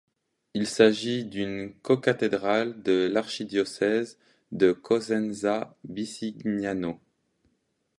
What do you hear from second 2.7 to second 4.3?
de l'archidiocèse